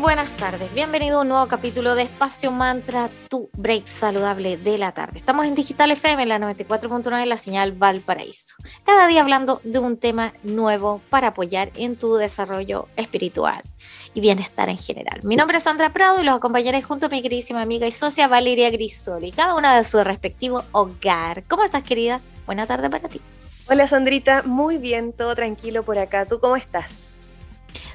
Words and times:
Buenas 0.00 0.36
tardes, 0.36 0.74
bienvenido 0.74 1.18
a 1.18 1.22
un 1.22 1.28
nuevo 1.28 1.48
capítulo 1.48 1.94
de 1.94 2.02
Espacio 2.02 2.50
Mantra, 2.50 3.10
tu 3.30 3.48
break 3.56 3.86
saludable 3.86 4.58
de 4.58 4.76
la 4.76 4.92
tarde. 4.92 5.16
Estamos 5.16 5.46
en 5.46 5.54
Digital 5.54 5.90
FM, 5.90 6.22
en 6.24 6.28
la 6.28 6.38
94.9, 6.38 7.24
la 7.24 7.38
señal 7.38 7.72
Valparaíso. 7.72 8.56
Cada 8.84 9.06
día 9.06 9.22
hablando 9.22 9.62
de 9.64 9.78
un 9.78 9.96
tema 9.96 10.34
nuevo 10.42 11.00
para 11.08 11.28
apoyar 11.28 11.70
en 11.76 11.96
tu 11.96 12.16
desarrollo 12.16 12.88
espiritual 12.96 13.62
y 14.12 14.20
bienestar 14.20 14.68
en 14.68 14.78
general. 14.78 15.20
Mi 15.22 15.34
nombre 15.34 15.58
es 15.58 15.64
Sandra 15.64 15.94
Prado 15.94 16.20
y 16.20 16.24
los 16.24 16.36
acompañaré 16.36 16.82
junto 16.82 17.06
a 17.06 17.08
mi 17.08 17.22
queridísima 17.22 17.62
amiga 17.62 17.86
y 17.86 17.92
socia 17.92 18.28
Valeria 18.28 18.70
Grisoli, 18.70 19.32
cada 19.32 19.54
una 19.54 19.78
de 19.78 19.84
su 19.84 20.04
respectivo 20.04 20.62
hogar. 20.72 21.44
¿Cómo 21.48 21.64
estás, 21.64 21.82
querida? 21.82 22.20
Buena 22.44 22.66
tarde 22.66 22.90
para 22.90 23.08
ti. 23.08 23.22
Hola, 23.68 23.86
Sandrita. 23.86 24.42
Muy 24.42 24.76
bien, 24.76 25.14
todo 25.14 25.34
tranquilo 25.34 25.84
por 25.84 25.98
acá. 25.98 26.26
¿Tú 26.26 26.38
cómo 26.38 26.56
estás? 26.56 27.15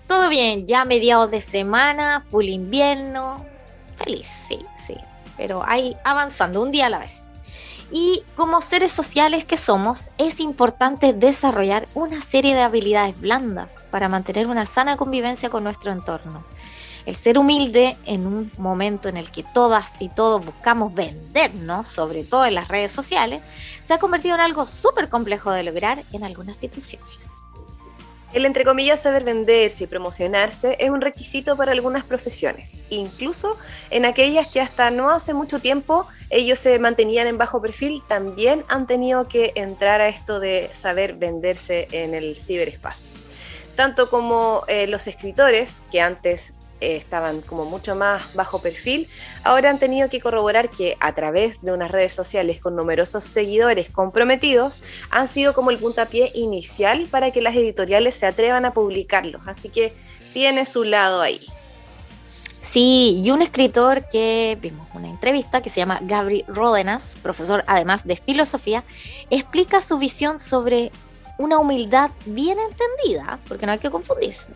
Todo 0.08 0.30
bien, 0.30 0.68
ya 0.68 0.86
mediados 0.86 1.32
de 1.32 1.42
semana, 1.42 2.22
full 2.22 2.46
invierno. 2.46 3.46
Feliz, 3.98 4.28
sí, 4.48 4.60
sí. 4.86 4.96
Pero 5.38 5.64
ahí 5.66 5.96
avanzando 6.04 6.62
un 6.62 6.72
día 6.72 6.88
a 6.88 6.90
la 6.90 7.00
vez. 7.00 7.32
Y 7.92 8.24
como 8.36 8.62
seres 8.62 8.92
sociales 8.92 9.44
que 9.44 9.58
somos, 9.58 10.12
es 10.18 10.40
importante 10.40 11.12
desarrollar 11.12 11.90
una 11.94 12.22
serie 12.22 12.56
de 12.56 12.62
habilidades 12.62 13.20
blandas 13.20 13.86
para 13.92 14.08
mantener 14.08 14.48
una 14.48 14.66
sana 14.66 14.96
convivencia 14.96 15.50
con 15.50 15.66
nuestro 15.66 15.92
entorno. 15.92 16.46
El 17.06 17.16
ser 17.16 17.38
humilde 17.38 17.98
en 18.06 18.28
un 18.28 18.52
momento 18.58 19.10
en 19.10 19.18
el 19.18 19.32
que 19.32 19.44
todas 19.44 20.02
y 20.02 20.08
todos 20.08 20.46
buscamos 20.46 20.94
vendernos, 20.94 21.88
sobre 21.88 22.24
todo 22.24 22.46
en 22.46 22.56
las 22.56 22.68
redes 22.68 22.92
sociales, 22.92 23.42
se 23.84 23.94
ha 23.94 23.98
convertido 23.98 24.36
en 24.36 24.42
algo 24.42 24.66
súper 24.66 25.10
complejo 25.10 25.52
de 25.52 25.64
lograr 25.64 26.06
en 26.14 26.24
algunas 26.24 26.58
situaciones. 26.58 27.31
El 28.34 28.46
entre 28.46 28.64
comillas 28.64 29.02
saber 29.02 29.26
venderse 29.26 29.84
y 29.84 29.88
promocionarse 29.88 30.78
es 30.80 30.90
un 30.90 31.02
requisito 31.02 31.58
para 31.58 31.74
algunas 31.74 32.06
profesiones, 32.06 32.78
incluso 32.90 33.58
en 33.90 34.06
aquellas 34.06 34.48
que 34.48 34.62
hasta 34.62 34.90
no 34.90 35.10
hace 35.10 35.34
mucho 35.34 35.60
tiempo 35.60 36.08
ellos 36.30 36.58
se 36.58 36.80
mantenían 36.80 37.28
en 37.28 37.38
bajo 37.38 37.62
perfil, 37.62 38.02
también 38.08 38.64
han 38.70 38.88
tenido 38.88 39.28
que 39.28 39.52
entrar 39.56 40.00
a 40.00 40.08
esto 40.08 40.40
de 40.40 40.70
saber 40.72 41.16
venderse 41.16 41.90
en 41.92 42.16
el 42.16 42.38
ciberespacio. 42.38 43.12
Tanto 43.76 44.10
como 44.10 44.64
eh, 44.68 44.88
los 44.88 45.08
escritores, 45.08 45.82
que 45.92 46.00
antes 46.00 46.54
eh, 46.82 46.96
estaban 46.96 47.42
como 47.42 47.64
mucho 47.66 47.96
más 47.96 48.34
bajo 48.34 48.60
perfil, 48.60 49.08
ahora 49.44 49.70
han 49.70 49.78
tenido 49.78 50.10
que 50.10 50.20
corroborar 50.20 50.70
que 50.70 50.98
a 51.00 51.14
través 51.14 51.62
de 51.62 51.72
unas 51.72 51.92
redes 51.92 52.12
sociales 52.12 52.60
con 52.60 52.76
numerosos 52.76 53.24
seguidores 53.24 53.90
comprometidos 53.90 54.82
han 55.12 55.28
sido 55.28 55.54
como 55.54 55.70
el 55.70 55.78
puntapié 55.78 56.32
inicial 56.34 57.08
para 57.12 57.30
que 57.30 57.42
las 57.42 57.56
editoriales 57.56 58.16
se 58.16 58.26
atrevan 58.26 58.66
a 58.66 58.74
publicarlos. 58.74 59.44
Así 59.46 59.70
que 59.70 59.94
tiene 60.34 60.66
su 60.66 60.84
lado 60.84 61.22
ahí. 61.22 61.46
Sí, 62.62 63.22
y 63.24 63.30
un 63.32 63.42
escritor 63.42 64.08
que 64.08 64.58
vimos 64.60 64.88
una 64.94 65.10
entrevista 65.10 65.62
que 65.62 65.70
se 65.70 65.80
llama 65.80 66.00
Gabri 66.02 66.46
Ródenas, 66.48 67.16
profesor 67.22 67.64
además 67.68 68.06
de 68.08 68.16
filosofía, 68.16 68.84
explica 69.30 69.82
su 69.82 69.98
visión 69.98 70.40
sobre 70.40 70.92
una 71.38 71.60
humildad 71.60 72.12
bien 72.26 72.58
entendida, 72.60 73.40
porque 73.48 73.66
no 73.66 73.72
hay 73.72 73.80
que 73.80 73.90
confundirse 73.90 74.54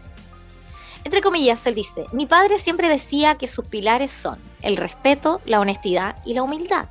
entre 1.06 1.22
comillas, 1.22 1.66
él 1.68 1.76
dice, 1.76 2.08
mi 2.12 2.26
padre 2.26 2.58
siempre 2.58 2.90
decía 2.90 3.36
que 3.36 3.48
sus 3.48 3.66
pilares 3.66 4.10
son 4.10 4.40
el 4.64 4.76
respeto, 4.76 5.40
la 5.46 5.60
honestidad 5.60 6.16
y 6.26 6.34
la 6.34 6.42
humildad. 6.42 6.90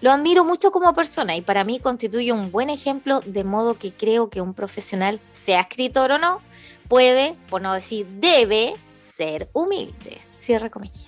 Lo 0.00 0.12
admiro 0.12 0.44
mucho 0.44 0.70
como 0.70 0.94
persona 0.94 1.34
y 1.34 1.40
para 1.40 1.64
mí 1.64 1.80
constituye 1.80 2.32
un 2.32 2.52
buen 2.52 2.70
ejemplo 2.70 3.20
de 3.26 3.42
modo 3.42 3.76
que 3.76 3.92
creo 3.92 4.30
que 4.30 4.40
un 4.40 4.54
profesional, 4.54 5.20
sea 5.32 5.62
escritor 5.62 6.12
o 6.12 6.18
no, 6.18 6.40
puede, 6.88 7.36
por 7.50 7.60
no 7.60 7.74
decir 7.74 8.06
debe, 8.06 8.76
ser 8.96 9.50
humilde. 9.52 10.20
Cierra 10.38 10.70
comillas. 10.70 11.06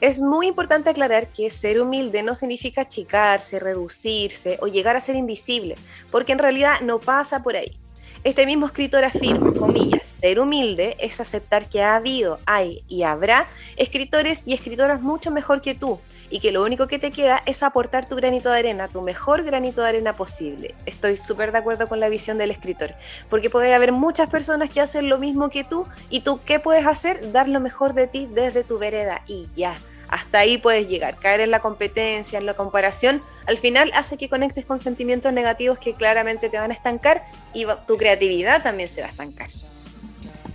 Es 0.00 0.20
muy 0.20 0.46
importante 0.46 0.88
aclarar 0.88 1.30
que 1.32 1.50
ser 1.50 1.82
humilde 1.82 2.22
no 2.22 2.34
significa 2.34 2.82
achicarse, 2.82 3.60
reducirse 3.60 4.58
o 4.62 4.68
llegar 4.68 4.96
a 4.96 5.02
ser 5.02 5.16
invisible, 5.16 5.74
porque 6.10 6.32
en 6.32 6.38
realidad 6.38 6.80
no 6.80 6.98
pasa 6.98 7.42
por 7.42 7.56
ahí. 7.56 7.78
Este 8.24 8.46
mismo 8.46 8.66
escritor 8.66 9.04
afirma, 9.04 9.52
comillas, 9.52 10.14
ser 10.20 10.40
humilde 10.40 10.96
es 10.98 11.20
aceptar 11.20 11.68
que 11.68 11.82
ha 11.82 11.94
habido, 11.94 12.38
hay 12.46 12.82
y 12.88 13.04
habrá 13.04 13.46
escritores 13.76 14.42
y 14.44 14.54
escritoras 14.54 15.00
mucho 15.00 15.30
mejor 15.30 15.60
que 15.60 15.74
tú 15.74 16.00
y 16.28 16.40
que 16.40 16.50
lo 16.50 16.64
único 16.64 16.88
que 16.88 16.98
te 16.98 17.12
queda 17.12 17.40
es 17.46 17.62
aportar 17.62 18.06
tu 18.06 18.16
granito 18.16 18.50
de 18.50 18.58
arena, 18.58 18.88
tu 18.88 19.02
mejor 19.02 19.44
granito 19.44 19.82
de 19.82 19.88
arena 19.88 20.16
posible. 20.16 20.74
Estoy 20.84 21.16
súper 21.16 21.52
de 21.52 21.58
acuerdo 21.58 21.88
con 21.88 22.00
la 22.00 22.08
visión 22.08 22.38
del 22.38 22.50
escritor, 22.50 22.94
porque 23.30 23.50
puede 23.50 23.72
haber 23.72 23.92
muchas 23.92 24.28
personas 24.28 24.68
que 24.68 24.80
hacen 24.80 25.08
lo 25.08 25.18
mismo 25.18 25.48
que 25.48 25.62
tú 25.62 25.86
y 26.10 26.20
tú 26.20 26.40
qué 26.44 26.58
puedes 26.58 26.86
hacer? 26.86 27.30
Dar 27.30 27.48
lo 27.48 27.60
mejor 27.60 27.94
de 27.94 28.08
ti 28.08 28.28
desde 28.30 28.64
tu 28.64 28.78
vereda 28.78 29.22
y 29.28 29.46
ya 29.54 29.76
hasta 30.08 30.38
ahí 30.38 30.58
puedes 30.58 30.88
llegar. 30.88 31.18
Caer 31.18 31.40
en 31.40 31.50
la 31.50 31.60
competencia, 31.60 32.38
en 32.38 32.46
la 32.46 32.54
comparación, 32.54 33.22
al 33.46 33.58
final 33.58 33.90
hace 33.94 34.16
que 34.16 34.28
conectes 34.28 34.64
con 34.64 34.78
sentimientos 34.78 35.32
negativos 35.32 35.78
que 35.78 35.94
claramente 35.94 36.48
te 36.48 36.58
van 36.58 36.70
a 36.70 36.74
estancar 36.74 37.24
y 37.54 37.66
tu 37.86 37.96
creatividad 37.96 38.62
también 38.62 38.88
se 38.88 39.00
va 39.00 39.08
a 39.08 39.10
estancar. 39.10 39.48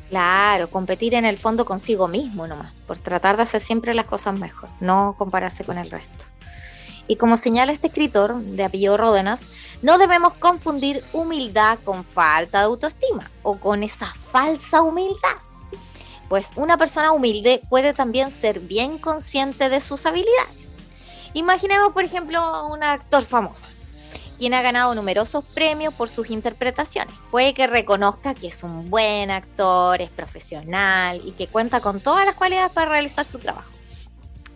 Claro, 0.10 0.70
competir 0.70 1.16
en 1.16 1.26
el 1.26 1.38
fondo 1.38 1.66
consigo 1.66 2.08
mismo 2.08 2.46
nomás, 2.46 2.72
por 2.86 3.00
tratar 3.00 3.38
de 3.38 3.44
hacer 3.44 3.62
siempre 3.62 3.94
las 3.94 4.06
cosas 4.06 4.38
mejor, 4.38 4.70
no 4.80 5.16
compararse 5.18 5.64
con 5.64 5.78
el 5.78 5.90
resto. 5.90 6.26
Y 7.08 7.16
como 7.16 7.36
señala 7.36 7.72
este 7.72 7.88
escritor 7.88 8.40
de 8.40 8.64
apellido 8.64 8.96
Ródenas, 8.96 9.48
no 9.82 9.98
debemos 9.98 10.34
confundir 10.34 11.04
humildad 11.14 11.80
con 11.84 12.06
falta 12.06 12.60
de 12.60 12.66
autoestima 12.66 13.30
o 13.42 13.58
con 13.58 13.84
esa 13.84 14.06
falsa 14.06 14.82
humildad 14.82 15.38
pues 16.34 16.50
una 16.56 16.78
persona 16.78 17.12
humilde 17.12 17.62
puede 17.70 17.94
también 17.94 18.32
ser 18.32 18.60
bien 18.60 18.98
consciente 18.98 19.70
de 19.70 19.80
sus 19.80 20.04
habilidades. 20.08 20.72
Imaginemos, 21.36 21.94
por 21.94 22.04
ejemplo, 22.04 22.70
un 22.70 22.82
actor 22.82 23.22
famoso, 23.24 23.68
quien 24.40 24.56
ha 24.56 24.64
ganado 24.64 24.96
numerosos 24.96 25.46
premios 25.46 25.94
por 25.94 26.10
sus 26.10 26.32
interpretaciones. 26.32 27.14
Puede 27.30 27.54
que 27.54 27.68
reconozca 27.68 28.34
que 28.34 28.48
es 28.48 28.64
un 28.64 28.90
buen 28.90 29.30
actor, 29.30 30.02
es 30.02 30.10
profesional 30.10 31.22
y 31.24 31.34
que 31.34 31.46
cuenta 31.46 31.82
con 31.82 32.00
todas 32.00 32.26
las 32.26 32.34
cualidades 32.34 32.72
para 32.72 32.90
realizar 32.90 33.26
su 33.26 33.38
trabajo. 33.38 33.70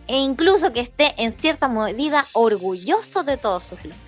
E 0.08 0.16
incluso 0.16 0.72
que 0.72 0.80
esté 0.80 1.14
en 1.16 1.30
cierta 1.30 1.68
medida 1.68 2.26
orgulloso 2.32 3.22
de 3.22 3.36
todos 3.36 3.62
sus 3.62 3.84
logros. 3.84 4.07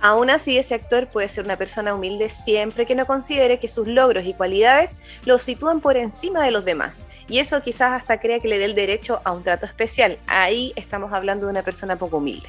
Aún 0.00 0.30
así, 0.30 0.56
ese 0.56 0.74
actor 0.74 1.08
puede 1.08 1.28
ser 1.28 1.44
una 1.44 1.56
persona 1.56 1.94
humilde 1.94 2.28
siempre 2.28 2.86
que 2.86 2.94
no 2.94 3.06
considere 3.06 3.58
que 3.58 3.66
sus 3.66 3.88
logros 3.88 4.24
y 4.26 4.34
cualidades 4.34 4.94
lo 5.24 5.38
sitúan 5.38 5.80
por 5.80 5.96
encima 5.96 6.44
de 6.44 6.52
los 6.52 6.64
demás. 6.64 7.06
Y 7.28 7.38
eso 7.40 7.60
quizás 7.62 7.92
hasta 7.92 8.20
crea 8.20 8.38
que 8.38 8.48
le 8.48 8.58
dé 8.58 8.66
el 8.66 8.74
derecho 8.74 9.20
a 9.24 9.32
un 9.32 9.42
trato 9.42 9.66
especial. 9.66 10.18
Ahí 10.26 10.72
estamos 10.76 11.12
hablando 11.12 11.46
de 11.46 11.52
una 11.52 11.62
persona 11.62 11.96
poco 11.96 12.18
humilde. 12.18 12.48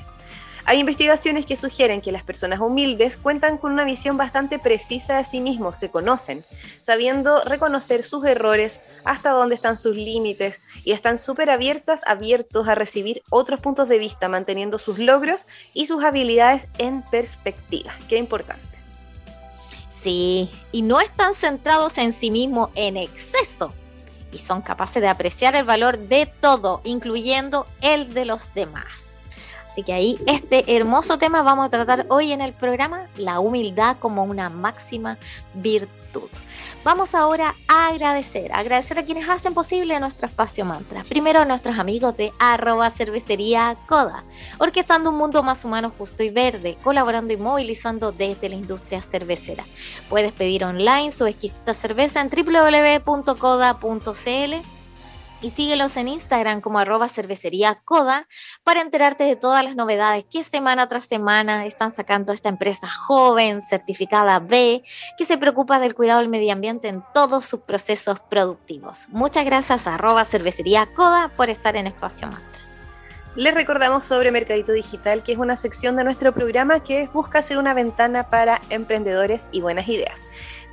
Hay 0.69 0.77
investigaciones 0.77 1.47
que 1.47 1.57
sugieren 1.57 1.99
que 1.99 2.11
las 2.11 2.21
personas 2.21 2.59
humildes 2.59 3.17
cuentan 3.17 3.57
con 3.57 3.71
una 3.71 3.85
visión 3.85 4.17
bastante 4.17 4.59
precisa 4.59 5.17
de 5.17 5.23
sí 5.23 5.41
mismos, 5.41 5.77
se 5.77 5.89
conocen, 5.89 6.45
sabiendo 6.79 7.43
reconocer 7.43 8.03
sus 8.03 8.23
errores, 8.23 8.83
hasta 9.03 9.31
dónde 9.31 9.55
están 9.55 9.79
sus 9.79 9.95
límites 9.95 10.59
y 10.83 10.91
están 10.91 11.17
súper 11.17 11.49
abiertas, 11.49 12.01
abiertos 12.05 12.67
a 12.67 12.75
recibir 12.75 13.23
otros 13.31 13.59
puntos 13.61 13.89
de 13.89 13.97
vista, 13.97 14.29
manteniendo 14.29 14.77
sus 14.77 14.99
logros 14.99 15.47
y 15.73 15.87
sus 15.87 16.03
habilidades 16.03 16.67
en 16.77 17.01
perspectiva. 17.01 17.91
Qué 18.07 18.17
importante. 18.17 18.77
Sí, 19.91 20.51
y 20.71 20.83
no 20.83 21.01
están 21.01 21.33
centrados 21.33 21.97
en 21.97 22.13
sí 22.13 22.29
mismos 22.29 22.69
en 22.75 22.95
exceso 22.95 23.73
y 24.31 24.37
son 24.37 24.61
capaces 24.61 25.01
de 25.01 25.07
apreciar 25.07 25.55
el 25.55 25.65
valor 25.65 25.97
de 25.97 26.27
todo, 26.27 26.81
incluyendo 26.83 27.65
el 27.81 28.13
de 28.13 28.25
los 28.25 28.53
demás. 28.53 29.08
Así 29.69 29.83
que 29.83 29.93
ahí 29.93 30.19
este 30.25 30.75
hermoso 30.75 31.19
tema 31.19 31.43
vamos 31.43 31.67
a 31.67 31.69
tratar 31.69 32.07
hoy 32.09 32.31
en 32.31 32.41
el 32.41 32.53
programa, 32.53 33.07
la 33.17 33.39
humildad 33.39 33.97
como 33.99 34.23
una 34.23 34.49
máxima 34.49 35.19
virtud. 35.53 36.27
Vamos 36.83 37.13
ahora 37.13 37.53
a 37.67 37.89
agradecer, 37.89 38.51
agradecer 38.51 38.97
a 38.97 39.05
quienes 39.05 39.29
hacen 39.29 39.53
posible 39.53 39.99
nuestro 39.99 40.27
espacio 40.27 40.65
mantra. 40.65 41.03
Primero 41.03 41.41
a 41.41 41.45
nuestros 41.45 41.77
amigos 41.77 42.17
de 42.17 42.31
arroba 42.39 42.89
cervecería 42.89 43.77
Coda, 43.87 44.23
orquestando 44.57 45.11
un 45.11 45.17
mundo 45.17 45.43
más 45.43 45.63
humano, 45.65 45.93
justo 45.95 46.23
y 46.23 46.31
verde, 46.31 46.75
colaborando 46.83 47.31
y 47.31 47.37
movilizando 47.37 48.11
desde 48.11 48.49
la 48.49 48.55
industria 48.55 49.03
cervecera. 49.03 49.65
Puedes 50.09 50.31
pedir 50.31 50.65
online 50.65 51.11
su 51.11 51.27
exquisita 51.27 51.75
cerveza 51.75 52.21
en 52.21 52.31
www.coda.cl 52.31 53.19
y 55.41 55.51
síguelos 55.51 55.97
en 55.97 56.07
Instagram 56.07 56.61
como 56.61 56.79
arroba 56.79 57.09
cervecería 57.09 57.81
coda 57.85 58.27
para 58.63 58.81
enterarte 58.81 59.23
de 59.23 59.35
todas 59.35 59.63
las 59.63 59.75
novedades 59.75 60.25
que 60.29 60.43
semana 60.43 60.87
tras 60.89 61.05
semana 61.05 61.65
están 61.65 61.91
sacando 61.91 62.33
esta 62.33 62.49
empresa 62.49 62.89
joven, 62.89 63.61
certificada 63.61 64.39
B, 64.39 64.83
que 65.17 65.25
se 65.25 65.37
preocupa 65.37 65.79
del 65.79 65.95
cuidado 65.95 66.19
del 66.19 66.29
medio 66.29 66.51
ambiente 66.53 66.87
en 66.87 67.03
todos 67.13 67.45
sus 67.45 67.61
procesos 67.61 68.19
productivos. 68.19 69.07
Muchas 69.09 69.45
gracias 69.45 69.87
a 69.87 69.95
arroba 69.95 70.25
coda 70.95 71.31
por 71.35 71.49
estar 71.49 71.75
en 71.75 71.87
Espacio 71.87 72.27
Mantra. 72.27 72.63
Les 73.35 73.53
recordamos 73.53 74.03
sobre 74.03 74.31
Mercadito 74.31 74.71
Digital, 74.71 75.23
que 75.23 75.31
es 75.31 75.37
una 75.37 75.55
sección 75.55 75.95
de 75.95 76.03
nuestro 76.03 76.33
programa 76.33 76.81
que 76.81 77.07
busca 77.13 77.41
ser 77.41 77.57
una 77.57 77.73
ventana 77.73 78.29
para 78.29 78.59
emprendedores 78.69 79.49
y 79.51 79.61
buenas 79.61 79.87
ideas. 79.87 80.23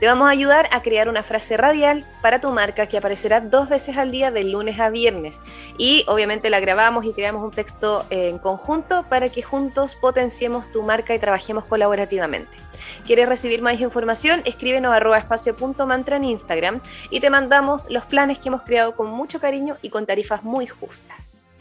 Te 0.00 0.06
vamos 0.06 0.28
a 0.28 0.32
ayudar 0.32 0.68
a 0.72 0.82
crear 0.82 1.08
una 1.08 1.22
frase 1.22 1.56
radial 1.56 2.04
para 2.20 2.38
tu 2.38 2.50
marca 2.50 2.86
que 2.86 2.98
aparecerá 2.98 3.40
dos 3.40 3.70
veces 3.70 3.96
al 3.96 4.10
día 4.10 4.30
de 4.30 4.44
lunes 4.44 4.78
a 4.78 4.90
viernes. 4.90 5.40
Y 5.78 6.04
obviamente 6.06 6.50
la 6.50 6.60
grabamos 6.60 7.06
y 7.06 7.14
creamos 7.14 7.42
un 7.42 7.50
texto 7.50 8.04
en 8.10 8.38
conjunto 8.38 9.06
para 9.08 9.30
que 9.30 9.40
juntos 9.42 9.94
potenciemos 9.94 10.70
tu 10.70 10.82
marca 10.82 11.14
y 11.14 11.18
trabajemos 11.18 11.64
colaborativamente. 11.64 12.58
¿Quieres 13.06 13.26
recibir 13.26 13.62
más 13.62 13.80
información? 13.80 14.42
Escríbenos 14.44 14.92
a 14.92 14.96
arroba 14.96 15.16
espacio.mantra 15.16 16.16
en 16.16 16.24
Instagram 16.24 16.82
y 17.08 17.20
te 17.20 17.30
mandamos 17.30 17.88
los 17.88 18.04
planes 18.04 18.38
que 18.38 18.48
hemos 18.48 18.62
creado 18.62 18.94
con 18.96 19.06
mucho 19.06 19.40
cariño 19.40 19.78
y 19.80 19.88
con 19.88 20.04
tarifas 20.04 20.44
muy 20.44 20.66
justas. 20.66 21.55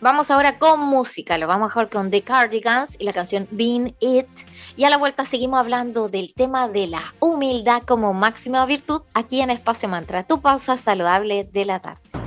Vamos 0.00 0.30
ahora 0.30 0.58
con 0.58 0.80
música, 0.80 1.38
lo 1.38 1.46
vamos 1.46 1.70
a 1.70 1.72
jugar 1.72 1.88
con 1.88 2.10
The 2.10 2.20
Cardigans 2.20 2.96
y 2.98 3.04
la 3.04 3.14
canción 3.14 3.48
Being 3.50 3.96
It. 4.00 4.28
Y 4.76 4.84
a 4.84 4.90
la 4.90 4.98
vuelta 4.98 5.24
seguimos 5.24 5.58
hablando 5.58 6.10
del 6.10 6.34
tema 6.34 6.68
de 6.68 6.86
la 6.86 7.14
humildad 7.18 7.82
como 7.82 8.12
máxima 8.12 8.66
virtud 8.66 9.00
aquí 9.14 9.40
en 9.40 9.48
Espacio 9.48 9.88
Mantra, 9.88 10.22
tu 10.22 10.42
pausa 10.42 10.76
saludable 10.76 11.44
de 11.50 11.64
la 11.64 11.80
tarde. 11.80 12.25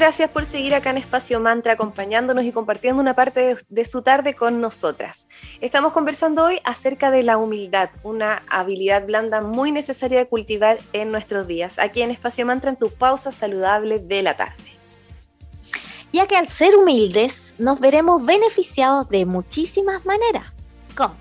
Gracias 0.00 0.30
por 0.30 0.46
seguir 0.46 0.74
acá 0.74 0.88
en 0.88 0.96
Espacio 0.96 1.40
Mantra 1.40 1.74
acompañándonos 1.74 2.44
y 2.44 2.52
compartiendo 2.52 3.02
una 3.02 3.14
parte 3.14 3.54
de, 3.68 3.84
su 3.84 4.00
tarde 4.00 4.34
con 4.34 4.58
nosotras. 4.58 5.28
Estamos 5.60 5.92
conversando 5.92 6.42
hoy 6.42 6.58
acerca 6.64 7.10
de 7.10 7.22
la 7.22 7.36
humildad, 7.36 7.90
una 8.02 8.42
habilidad 8.48 9.04
blanda 9.04 9.42
muy 9.42 9.72
necesaria 9.72 10.20
de 10.20 10.26
cultivar 10.26 10.78
en 10.94 11.12
nuestros 11.12 11.46
días, 11.46 11.78
aquí 11.78 12.00
en 12.00 12.10
Espacio 12.10 12.46
Mantra 12.46 12.70
en 12.70 12.76
tu 12.76 12.88
pausa 12.88 13.30
saludable 13.30 13.98
de 13.98 14.22
la 14.22 14.38
tarde. 14.38 14.78
Ya 16.14 16.26
que 16.26 16.38
al 16.38 16.48
ser 16.48 16.76
humildes 16.76 17.54
nos 17.58 17.78
veremos 17.78 18.24
beneficiados 18.24 19.10
de 19.10 19.26
muchísimas 19.26 20.06
maneras. 20.06 20.46
¿Cómo? 20.96 21.14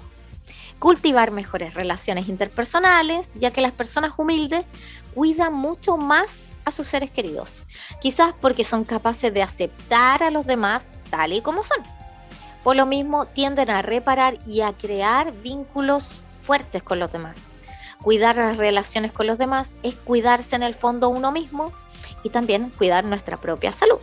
Cultivar 0.79 1.31
mejores 1.31 1.74
relaciones 1.74 2.29
interpersonales, 2.29 3.31
ya 3.36 3.51
que 3.51 3.59
las 3.59 3.74
personas 3.74 4.13
humildes 4.15 4.63
cuidan 5.13 5.51
mucho 5.51 5.98
más 5.98 6.49
a 6.69 6.71
sus 6.71 6.88
seres 6.88 7.11
queridos. 7.11 7.63
Quizás 8.01 8.33
porque 8.39 8.63
son 8.63 8.85
capaces 8.85 9.33
de 9.33 9.43
aceptar 9.43 10.23
a 10.23 10.31
los 10.31 10.45
demás 10.45 10.88
tal 11.09 11.33
y 11.33 11.41
como 11.41 11.63
son. 11.63 11.83
Por 12.63 12.75
lo 12.75 12.85
mismo, 12.85 13.25
tienden 13.25 13.69
a 13.69 13.81
reparar 13.81 14.38
y 14.45 14.61
a 14.61 14.73
crear 14.73 15.33
vínculos 15.33 16.23
fuertes 16.41 16.83
con 16.83 16.99
los 16.99 17.11
demás. 17.11 17.35
Cuidar 18.01 18.38
las 18.38 18.57
relaciones 18.57 19.11
con 19.11 19.27
los 19.27 19.38
demás 19.38 19.71
es 19.83 19.95
cuidarse 19.95 20.55
en 20.55 20.63
el 20.63 20.73
fondo 20.73 21.09
uno 21.09 21.31
mismo 21.31 21.73
y 22.23 22.29
también 22.29 22.69
cuidar 22.69 23.03
nuestra 23.03 23.38
propia 23.38 23.71
salud. 23.71 23.99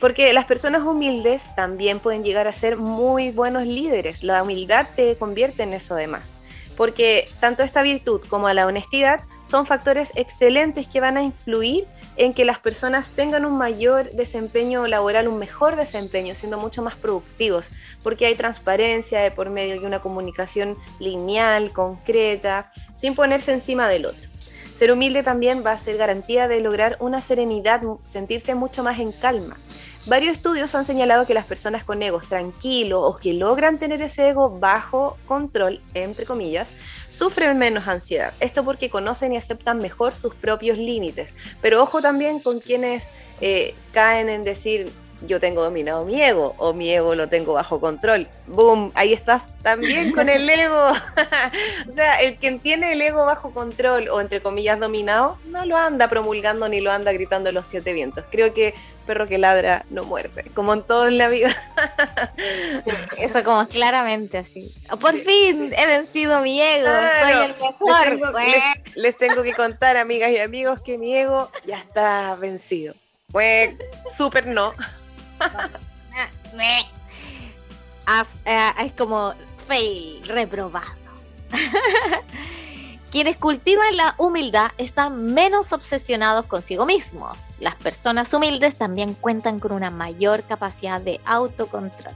Porque 0.00 0.32
las 0.32 0.44
personas 0.44 0.82
humildes 0.82 1.48
también 1.56 2.00
pueden 2.00 2.24
llegar 2.24 2.46
a 2.46 2.52
ser 2.52 2.76
muy 2.76 3.30
buenos 3.30 3.64
líderes. 3.64 4.22
La 4.22 4.42
humildad 4.42 4.88
te 4.96 5.16
convierte 5.16 5.62
en 5.62 5.72
eso 5.72 5.94
además. 5.94 6.32
Porque 6.76 7.30
tanto 7.40 7.62
esta 7.62 7.82
virtud 7.82 8.20
como 8.28 8.52
la 8.52 8.66
honestidad 8.66 9.20
son 9.44 9.66
factores 9.66 10.12
excelentes 10.16 10.88
que 10.88 11.00
van 11.00 11.16
a 11.16 11.22
influir 11.22 11.86
en 12.16 12.32
que 12.32 12.44
las 12.44 12.58
personas 12.58 13.10
tengan 13.10 13.44
un 13.44 13.56
mayor 13.56 14.10
desempeño 14.12 14.86
laboral, 14.86 15.28
un 15.28 15.38
mejor 15.38 15.76
desempeño, 15.76 16.34
siendo 16.34 16.58
mucho 16.58 16.82
más 16.82 16.96
productivos, 16.96 17.70
porque 18.02 18.26
hay 18.26 18.34
transparencia 18.34 19.20
de 19.20 19.30
por 19.30 19.50
medio 19.50 19.76
y 19.76 19.84
una 19.84 20.00
comunicación 20.00 20.76
lineal, 20.98 21.72
concreta, 21.72 22.72
sin 22.96 23.14
ponerse 23.14 23.52
encima 23.52 23.88
del 23.88 24.06
otro. 24.06 24.28
Ser 24.76 24.90
humilde 24.90 25.22
también 25.22 25.62
va 25.64 25.72
a 25.72 25.78
ser 25.78 25.96
garantía 25.96 26.48
de 26.48 26.60
lograr 26.60 26.96
una 26.98 27.20
serenidad, 27.20 27.80
sentirse 28.02 28.56
mucho 28.56 28.82
más 28.82 28.98
en 28.98 29.12
calma. 29.12 29.56
Varios 30.06 30.32
estudios 30.32 30.74
han 30.74 30.84
señalado 30.84 31.26
que 31.26 31.32
las 31.32 31.46
personas 31.46 31.82
con 31.82 32.02
egos 32.02 32.28
tranquilos 32.28 33.00
o 33.02 33.16
que 33.16 33.32
logran 33.32 33.78
tener 33.78 34.02
ese 34.02 34.28
ego 34.28 34.58
bajo 34.58 35.16
control, 35.26 35.80
entre 35.94 36.26
comillas, 36.26 36.74
sufren 37.08 37.56
menos 37.56 37.88
ansiedad. 37.88 38.34
Esto 38.38 38.64
porque 38.64 38.90
conocen 38.90 39.32
y 39.32 39.38
aceptan 39.38 39.78
mejor 39.78 40.12
sus 40.12 40.34
propios 40.34 40.76
límites. 40.76 41.34
Pero 41.62 41.82
ojo 41.82 42.02
también 42.02 42.40
con 42.40 42.60
quienes 42.60 43.08
eh, 43.40 43.74
caen 43.92 44.28
en 44.28 44.44
decir, 44.44 44.92
yo 45.26 45.40
tengo 45.40 45.62
dominado 45.62 46.04
mi 46.04 46.20
ego 46.20 46.54
o 46.58 46.72
mi 46.72 46.90
ego 46.90 47.14
lo 47.14 47.28
tengo 47.28 47.54
bajo 47.54 47.80
control. 47.80 48.28
¡Boom! 48.46 48.92
Ahí 48.94 49.12
estás 49.12 49.52
también 49.62 50.12
con 50.12 50.28
el 50.28 50.48
ego. 50.48 50.90
o 51.88 51.90
sea, 51.90 52.20
el 52.20 52.36
quien 52.36 52.60
tiene 52.60 52.92
el 52.92 53.02
ego 53.02 53.26
bajo 53.26 53.52
control 53.52 54.08
o 54.08 54.20
entre 54.20 54.40
comillas 54.40 54.78
dominado, 54.78 55.38
no 55.46 55.64
lo 55.64 55.76
anda 55.76 56.08
promulgando 56.08 56.68
ni 56.68 56.80
lo 56.80 56.90
anda 56.90 57.12
gritando 57.12 57.52
los 57.52 57.66
siete 57.66 57.92
vientos. 57.92 58.24
Creo 58.30 58.54
que 58.54 58.74
perro 59.04 59.28
que 59.28 59.38
ladra 59.38 59.84
no 59.90 60.04
muerde, 60.04 60.50
como 60.54 60.72
en 60.72 60.82
todo 60.82 61.08
en 61.08 61.18
la 61.18 61.28
vida. 61.28 61.54
Eso 63.18 63.44
como 63.44 63.66
claramente 63.68 64.38
así. 64.38 64.74
Por 65.00 65.16
fin 65.16 65.72
he 65.76 65.86
vencido 65.86 66.40
mi 66.40 66.60
ego, 66.60 66.88
soy 67.22 67.44
el 67.44 67.56
mejor. 67.56 68.34
les 68.94 69.16
tengo 69.16 69.42
que 69.42 69.52
contar, 69.52 69.96
amigas 69.96 70.30
y 70.30 70.38
amigos, 70.38 70.80
que 70.80 70.98
mi 70.98 71.14
ego 71.14 71.50
ya 71.66 71.78
está 71.78 72.34
vencido. 72.36 72.94
Fue 73.30 73.76
súper 74.16 74.46
no. 74.46 74.74
Eh, 78.44 78.70
es 78.84 78.92
como 78.92 79.34
fail, 79.66 80.22
reprobado. 80.26 80.86
Quienes 83.10 83.36
cultivan 83.36 83.96
la 83.96 84.14
humildad 84.18 84.72
están 84.76 85.32
menos 85.32 85.72
obsesionados 85.72 86.46
consigo 86.46 86.84
mismos. 86.84 87.40
Las 87.60 87.76
personas 87.76 88.32
humildes 88.34 88.74
también 88.74 89.14
cuentan 89.14 89.60
con 89.60 89.72
una 89.72 89.90
mayor 89.90 90.42
capacidad 90.42 91.00
de 91.00 91.20
autocontrol. 91.24 92.14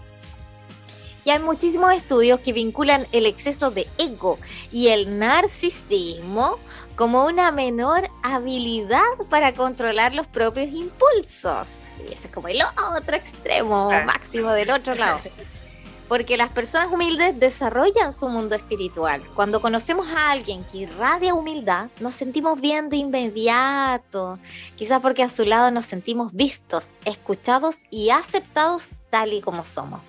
Y 1.25 1.31
hay 1.31 1.39
muchísimos 1.39 1.93
estudios 1.93 2.41
que 2.41 2.53
vinculan 2.53 3.07
el 3.13 3.27
exceso 3.27 3.71
de 3.71 3.87
ego 3.99 4.39
y 4.73 4.89
el 4.89 5.19
narcisismo 5.19 6.59
como 6.97 7.27
una 7.27 7.53
menor 7.53 8.09
habilidad 8.23 9.03
para 9.31 9.55
controlar 9.55 10.15
los 10.15 10.27
propios 10.27 10.69
impulsos. 10.69 11.69
Y 12.09 12.13
ese 12.13 12.29
es 12.29 12.33
como 12.33 12.49
el 12.49 12.61
otro 12.97 13.17
extremo 13.17 13.91
ah. 13.93 14.05
máximo 14.05 14.51
del 14.51 14.71
otro 14.71 14.95
lado. 14.95 15.21
Porque 16.09 16.39
las 16.39 16.49
personas 16.51 16.91
humildes 16.91 17.39
desarrollan 17.39 18.15
su 18.15 18.29
mundo 18.31 18.55
espiritual. 18.55 19.23
Cuando 19.35 19.61
conocemos 19.61 20.09
a 20.09 20.31
alguien 20.31 20.65
que 20.65 20.79
irradia 20.79 21.35
humildad, 21.35 21.89
nos 22.01 22.15
sentimos 22.15 22.59
bien 22.59 22.89
de 22.89 22.97
inmediato. 22.97 24.39
Quizás 24.75 25.01
porque 25.01 25.23
a 25.23 25.29
su 25.29 25.45
lado 25.45 25.71
nos 25.71 25.85
sentimos 25.85 26.33
vistos, 26.33 26.97
escuchados 27.05 27.81
y 27.91 28.09
aceptados 28.09 28.85
tal 29.11 29.35
y 29.35 29.43
como 29.43 29.65
somos 29.65 30.01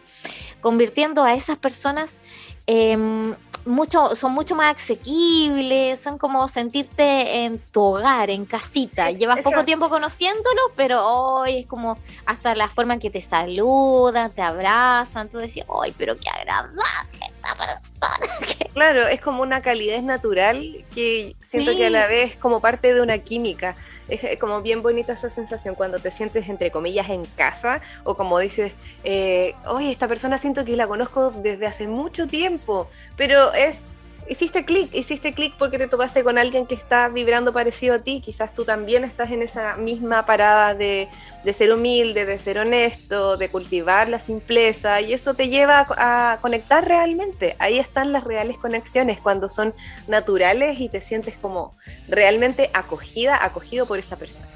convirtiendo 0.61 1.23
a 1.23 1.33
esas 1.33 1.57
personas 1.57 2.19
em, 2.67 3.35
mucho, 3.65 4.15
son 4.15 4.33
mucho 4.33 4.55
más 4.55 4.75
asequibles, 4.75 5.99
son 5.99 6.17
como 6.17 6.47
sentirte 6.47 7.45
en 7.45 7.59
tu 7.59 7.81
hogar, 7.81 8.29
en 8.29 8.45
casita. 8.45 9.11
Llevas 9.11 9.41
poco 9.41 9.65
tiempo 9.65 9.89
conociéndolo, 9.89 10.61
pero 10.75 11.05
hoy 11.05 11.59
es 11.59 11.65
como 11.65 11.97
hasta 12.25 12.55
la 12.55 12.69
forma 12.69 12.95
en 12.95 12.99
que 12.99 13.09
te 13.09 13.21
saludan, 13.21 14.31
te 14.31 14.41
abrazan, 14.41 15.29
tú 15.29 15.37
decís, 15.37 15.63
¡ay, 15.81 15.93
pero 15.97 16.15
qué 16.15 16.29
agradable 16.29 17.28
esta 17.51 17.65
persona! 17.65 18.59
Claro, 18.73 19.07
es 19.07 19.19
como 19.19 19.41
una 19.41 19.61
calidez 19.61 20.03
natural 20.03 20.85
que 20.93 21.35
siento 21.41 21.75
que 21.75 21.87
a 21.87 21.89
la 21.89 22.07
vez 22.07 22.31
es 22.31 22.35
como 22.37 22.61
parte 22.61 22.93
de 22.93 23.01
una 23.01 23.17
química. 23.17 23.75
Es 24.07 24.39
como 24.39 24.61
bien 24.61 24.81
bonita 24.81 25.13
esa 25.13 25.29
sensación 25.29 25.75
cuando 25.75 25.99
te 25.99 26.11
sientes, 26.11 26.47
entre 26.47 26.71
comillas, 26.71 27.09
en 27.09 27.25
casa 27.25 27.81
o 28.03 28.15
como 28.15 28.39
dices, 28.39 28.73
eh, 29.03 29.55
oye, 29.65 29.91
esta 29.91 30.07
persona 30.07 30.37
siento 30.37 30.63
que 30.63 30.77
la 30.77 30.87
conozco 30.87 31.31
desde 31.31 31.65
hace 31.65 31.87
mucho 31.87 32.27
tiempo, 32.27 32.87
pero 33.17 33.51
es 33.53 33.85
hiciste 34.29 34.63
clic, 34.63 34.93
hiciste 34.93 35.33
clic 35.33 35.55
porque 35.57 35.77
te 35.77 35.87
topaste 35.87 36.23
con 36.23 36.37
alguien 36.37 36.65
que 36.65 36.75
está 36.75 37.09
vibrando 37.09 37.51
parecido 37.51 37.95
a 37.95 37.99
ti, 37.99 38.21
quizás 38.21 38.53
tú 38.53 38.63
también 38.63 39.03
estás 39.03 39.31
en 39.31 39.41
esa 39.41 39.75
misma 39.75 40.25
parada 40.25 40.75
de, 40.75 41.09
ser 41.51 41.73
humilde, 41.73 42.25
de 42.25 42.37
ser 42.37 42.59
honesto, 42.59 43.37
de 43.37 43.49
cultivar 43.49 44.07
la 44.07 44.19
simpleza 44.19 45.01
y 45.01 45.13
eso 45.13 45.33
te 45.33 45.49
lleva 45.49 45.85
a, 45.97 46.33
a 46.33 46.41
conectar 46.41 46.87
realmente. 46.87 47.55
Ahí 47.59 47.79
están 47.79 48.13
las 48.13 48.23
reales 48.23 48.57
conexiones 48.57 49.19
cuando 49.19 49.49
son 49.49 49.73
naturales 50.07 50.79
y 50.79 50.89
te 50.89 51.01
sientes 51.01 51.37
como 51.37 51.75
realmente 52.07 52.69
acogida, 52.73 53.43
acogido 53.43 53.85
por 53.87 53.99
esa 53.99 54.17
persona. 54.17 54.47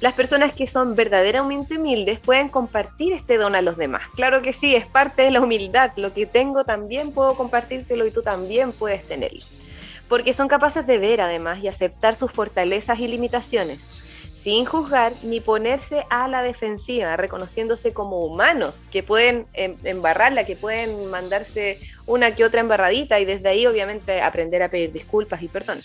Las 0.00 0.12
personas 0.12 0.52
que 0.52 0.68
son 0.68 0.94
verdaderamente 0.94 1.76
humildes 1.76 2.20
pueden 2.20 2.48
compartir 2.48 3.12
este 3.12 3.36
don 3.36 3.56
a 3.56 3.62
los 3.62 3.76
demás. 3.76 4.02
Claro 4.14 4.42
que 4.42 4.52
sí, 4.52 4.76
es 4.76 4.86
parte 4.86 5.22
de 5.22 5.32
la 5.32 5.40
humildad. 5.40 5.90
Lo 5.96 6.14
que 6.14 6.24
tengo 6.24 6.62
también 6.62 7.10
puedo 7.10 7.34
compartírselo 7.34 8.06
y 8.06 8.12
tú 8.12 8.22
también 8.22 8.72
puedes 8.72 9.04
tenerlo. 9.04 9.44
Porque 10.08 10.32
son 10.32 10.46
capaces 10.46 10.86
de 10.86 10.98
ver 10.98 11.20
además 11.20 11.58
y 11.64 11.68
aceptar 11.68 12.14
sus 12.14 12.30
fortalezas 12.30 13.00
y 13.00 13.08
limitaciones, 13.08 13.88
sin 14.32 14.64
juzgar 14.66 15.14
ni 15.24 15.40
ponerse 15.40 16.06
a 16.10 16.28
la 16.28 16.44
defensiva, 16.44 17.16
reconociéndose 17.16 17.92
como 17.92 18.24
humanos, 18.24 18.88
que 18.92 19.02
pueden 19.02 19.46
em, 19.52 19.76
embarrarla, 19.82 20.44
que 20.44 20.54
pueden 20.54 21.06
mandarse 21.06 21.80
una 22.06 22.36
que 22.36 22.44
otra 22.44 22.60
embarradita 22.60 23.18
y 23.18 23.24
desde 23.24 23.48
ahí 23.48 23.66
obviamente 23.66 24.22
aprender 24.22 24.62
a 24.62 24.68
pedir 24.68 24.92
disculpas 24.92 25.42
y 25.42 25.48
perdón. 25.48 25.80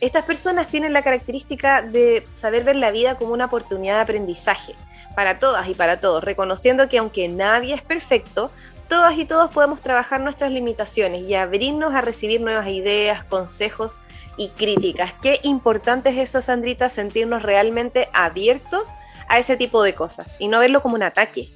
Estas 0.00 0.24
personas 0.24 0.68
tienen 0.68 0.92
la 0.92 1.02
característica 1.02 1.80
de 1.80 2.26
saber 2.34 2.64
ver 2.64 2.76
la 2.76 2.90
vida 2.90 3.16
como 3.16 3.32
una 3.32 3.46
oportunidad 3.46 3.94
de 3.94 4.02
aprendizaje 4.02 4.74
para 5.14 5.38
todas 5.38 5.68
y 5.68 5.74
para 5.74 6.00
todos, 6.00 6.22
reconociendo 6.22 6.88
que 6.88 6.98
aunque 6.98 7.28
nadie 7.28 7.74
es 7.74 7.82
perfecto, 7.82 8.50
todas 8.88 9.16
y 9.16 9.24
todos 9.24 9.50
podemos 9.50 9.80
trabajar 9.80 10.20
nuestras 10.20 10.52
limitaciones 10.52 11.22
y 11.22 11.34
abrirnos 11.34 11.94
a 11.94 12.02
recibir 12.02 12.42
nuevas 12.42 12.68
ideas, 12.68 13.24
consejos 13.24 13.96
y 14.36 14.50
críticas. 14.50 15.14
Qué 15.22 15.40
importante 15.42 16.10
es 16.10 16.18
eso, 16.18 16.42
Sandrita, 16.42 16.90
sentirnos 16.90 17.42
realmente 17.42 18.08
abiertos 18.12 18.90
a 19.28 19.38
ese 19.38 19.56
tipo 19.56 19.82
de 19.82 19.94
cosas 19.94 20.36
y 20.38 20.48
no 20.48 20.60
verlo 20.60 20.82
como 20.82 20.94
un 20.94 21.02
ataque. 21.02 21.50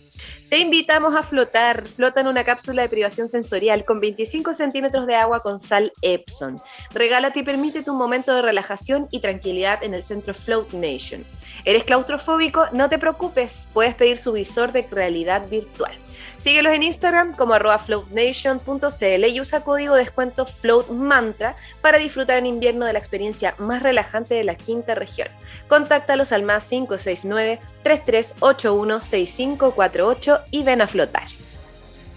Te 0.49 0.59
invitamos 0.59 1.15
a 1.15 1.23
flotar. 1.23 1.87
Flota 1.87 2.21
en 2.21 2.27
una 2.27 2.45
cápsula 2.45 2.83
de 2.83 2.89
privación 2.89 3.29
sensorial 3.29 3.85
con 3.85 4.01
25 4.01 4.53
centímetros 4.55 5.07
de 5.07 5.15
agua 5.15 5.41
con 5.41 5.61
sal 5.61 5.93
Epson. 6.03 6.61
Regálate 6.93 7.41
y 7.41 7.43
permítete 7.43 7.91
un 7.91 7.99
momento 7.99 8.35
de 8.35 8.43
relajación 8.43 9.07
y 9.11 9.21
tranquilidad 9.21 9.83
en 9.85 9.95
el 9.95 10.03
centro 10.03 10.35
Float 10.35 10.73
Nation. 10.73 11.25
¿Eres 11.65 11.85
claustrofóbico? 11.85 12.67
No 12.73 12.89
te 12.89 12.99
preocupes, 12.99 13.69
puedes 13.73 13.95
pedir 13.95 14.19
su 14.19 14.33
visor 14.33 14.73
de 14.73 14.87
realidad 14.91 15.49
virtual. 15.49 15.93
Síguelos 16.41 16.73
en 16.73 16.83
Instagram 16.85 17.35
como 17.35 17.55
floatnation.cl 17.55 19.25
y 19.29 19.41
usa 19.43 19.63
código 19.63 19.95
descuento 19.95 20.47
FloatMantra 20.47 21.55
para 21.83 21.99
disfrutar 21.99 22.39
en 22.39 22.47
invierno 22.47 22.87
de 22.87 22.95
la 22.95 22.99
experiencia 22.99 23.55
más 23.59 23.83
relajante 23.83 24.37
de 24.37 24.45
la 24.45 24.55
quinta 24.55 24.95
región. 24.95 25.29
Contáctalos 25.69 26.33
al 26.33 26.43
más 26.43 26.67
569 26.67 27.61
3381 27.83 29.01
6548 29.03 30.41
y 30.51 30.63
ven 30.63 30.81
a 30.81 30.87
flotar. 30.87 31.25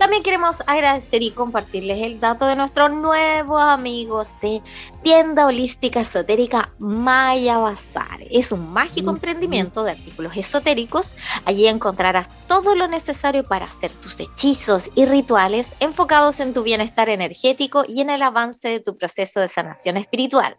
También 0.04 0.22
queremos 0.22 0.62
agradecer 0.68 1.24
y 1.24 1.32
compartirles 1.32 2.02
el 2.02 2.20
dato 2.20 2.46
de 2.46 2.58
nuestros 2.58 2.92
nuevos 2.92 3.62
amigos 3.62 4.32
de 4.42 4.62
tienda 5.02 5.46
holística 5.46 6.02
esotérica 6.02 6.74
Maya 6.78 7.58
Bazar. 7.58 8.20
Es 8.30 8.52
un 8.52 8.74
mágico 8.74 9.12
emprendimiento 9.12 9.82
de 9.86 9.92
artículos 9.92 10.36
esotéricos. 10.36 11.16
Allí 11.46 11.68
encontrarás 11.68 12.28
todo 12.48 12.76
lo 12.76 12.90
necesario 12.90 13.48
para 13.48 13.68
hacer 13.68 13.92
tus 13.92 14.20
hechizos 14.20 14.90
y 14.94 15.06
rituales 15.06 15.74
enfocados 15.80 16.42
en 16.42 16.52
tu 16.52 16.64
bienestar 16.64 17.08
energético 17.08 17.86
y 17.88 18.02
en 18.02 18.10
el 18.10 18.24
avance 18.24 18.68
de 18.68 18.82
tu 18.82 18.98
proceso 18.98 19.40
de 19.40 19.48
sanación 19.48 19.96
espiritual. 19.96 20.58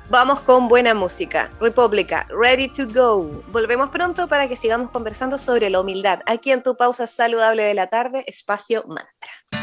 Vamos 0.09 0.39
con 0.39 0.67
buena 0.67 0.95
música. 0.95 1.51
República, 1.61 2.25
ready 2.29 2.67
to 2.67 2.87
go. 2.87 3.43
Volvemos 3.51 3.91
pronto 3.91 4.27
para 4.27 4.47
que 4.47 4.55
sigamos 4.55 4.89
conversando 4.89 5.37
sobre 5.37 5.69
la 5.69 5.79
humildad. 5.79 6.21
Aquí 6.25 6.51
en 6.51 6.63
tu 6.63 6.75
pausa 6.75 7.05
saludable 7.05 7.63
de 7.63 7.75
la 7.75 7.91
tarde, 7.91 8.23
Espacio 8.25 8.83
Mantra. 8.87 9.58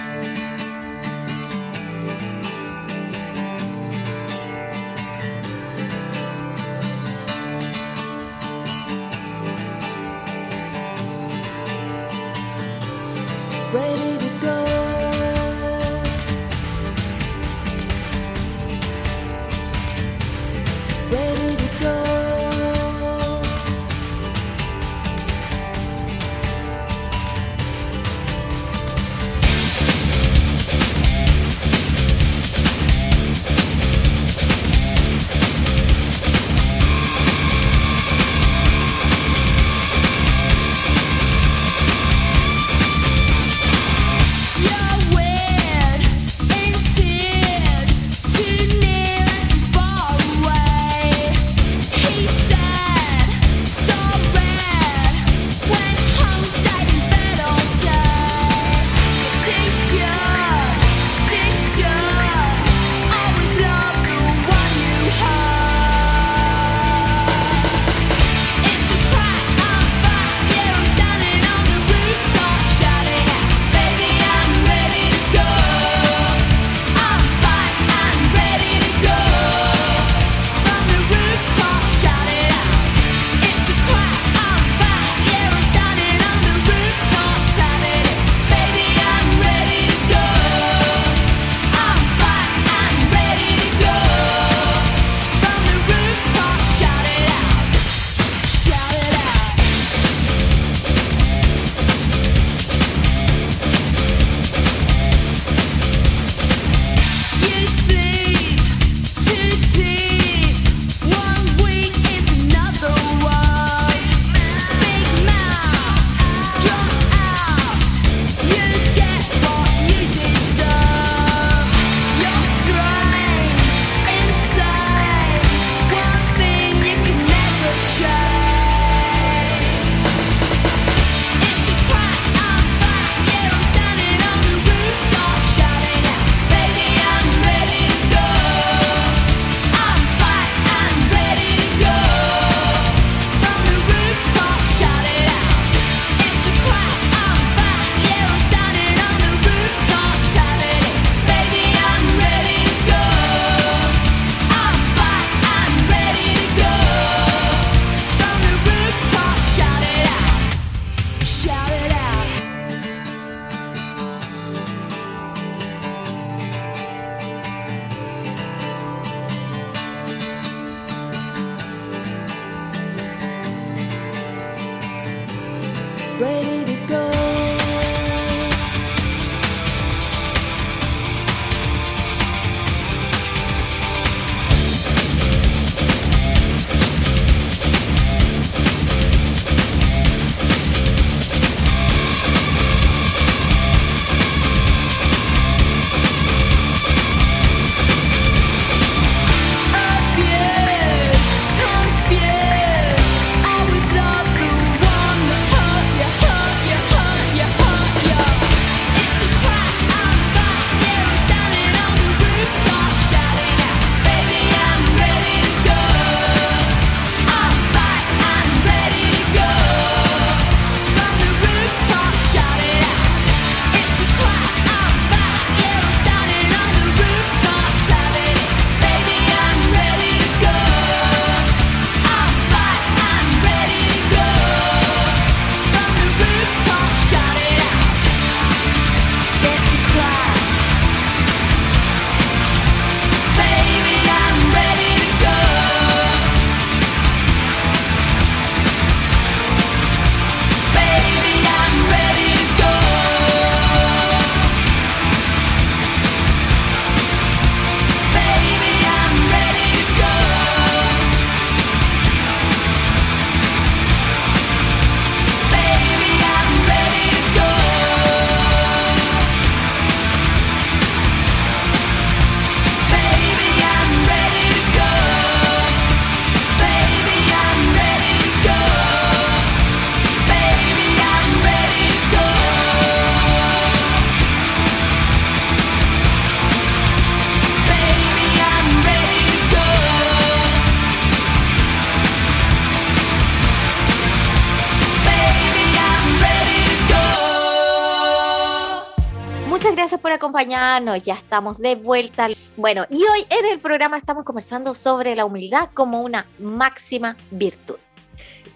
Gracias 299.77 300.01
por 300.01 300.11
acompañarnos. 300.11 301.03
Ya 301.03 301.15
estamos 301.15 301.59
de 301.59 301.77
vuelta. 301.77 302.29
Bueno, 302.57 302.87
y 302.89 302.97
hoy 302.97 303.27
en 303.29 303.45
el 303.45 303.61
programa 303.61 303.99
estamos 303.99 304.25
conversando 304.25 304.75
sobre 304.75 305.15
la 305.15 305.27
humildad 305.27 305.69
como 305.75 306.01
una 306.01 306.27
máxima 306.39 307.17
virtud. 307.31 307.77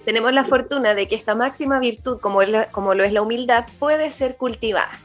Tenemos 0.07 0.33
la 0.33 0.45
fortuna 0.45 0.95
de 0.95 1.07
que 1.07 1.15
esta 1.15 1.35
máxima 1.35 1.79
virtud, 1.79 2.19
como, 2.21 2.41
como 2.73 2.95
lo 2.95 3.05
es 3.05 3.13
la 3.13 3.21
humildad, 3.21 3.67
puede 3.79 4.11
ser 4.11 4.37
cultivada. 4.37 4.99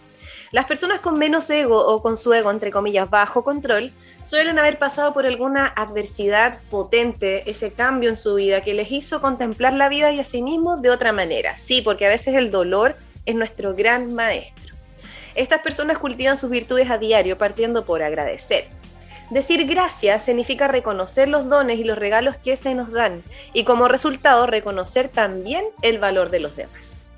Las 0.51 0.65
personas 0.65 1.01
con 1.01 1.19
menos 1.19 1.49
ego 1.49 1.85
o 1.85 2.01
con 2.01 2.15
su 2.15 2.33
ego, 2.33 2.49
entre 2.49 2.71
comillas, 2.71 3.09
bajo 3.09 3.43
control, 3.43 3.91
suelen 4.21 4.57
haber 4.57 4.79
pasado 4.79 5.13
por 5.13 5.25
alguna 5.25 5.67
adversidad 5.67 6.61
potente, 6.71 7.49
ese 7.49 7.73
cambio 7.73 8.09
en 8.09 8.15
su 8.15 8.35
vida 8.35 8.61
que 8.61 8.73
les 8.73 8.89
hizo 8.89 9.19
contemplar 9.19 9.73
la 9.73 9.89
vida 9.89 10.13
y 10.13 10.21
a 10.21 10.23
sí 10.23 10.41
mismos 10.41 10.81
de 10.81 10.91
otra 10.91 11.11
manera. 11.11 11.57
Sí, 11.57 11.81
porque 11.81 12.05
a 12.05 12.09
veces 12.09 12.35
el 12.35 12.51
dolor 12.51 12.95
es 13.25 13.35
nuestro 13.35 13.75
gran 13.75 14.13
maestro. 14.13 14.74
Estas 15.35 15.61
personas 15.61 15.97
cultivan 15.97 16.37
sus 16.37 16.49
virtudes 16.49 16.89
a 16.89 16.97
diario 16.97 17.37
partiendo 17.37 17.85
por 17.85 18.01
agradecer. 18.01 18.67
Decir 19.29 19.65
gracias 19.65 20.23
significa 20.23 20.67
reconocer 20.67 21.27
los 21.27 21.49
dones 21.49 21.79
y 21.79 21.83
los 21.83 21.97
regalos 21.97 22.37
que 22.37 22.55
se 22.55 22.75
nos 22.75 22.91
dan 22.91 23.23
y 23.53 23.63
como 23.63 23.87
resultado 23.87 24.45
reconocer 24.45 25.09
también 25.09 25.65
el 25.81 25.99
valor 25.99 26.29
de 26.29 26.39
los 26.39 26.55
demás. 26.55 27.09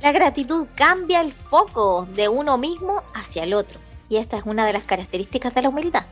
La 0.00 0.12
gratitud 0.12 0.66
cambia 0.74 1.20
el 1.20 1.32
foco 1.32 2.06
de 2.06 2.28
uno 2.28 2.56
mismo 2.56 3.02
hacia 3.14 3.44
el 3.44 3.52
otro. 3.52 3.78
Y 4.08 4.16
esta 4.16 4.38
es 4.38 4.44
una 4.44 4.66
de 4.66 4.72
las 4.72 4.84
características 4.84 5.54
de 5.54 5.62
la 5.62 5.68
humildad. 5.68 6.06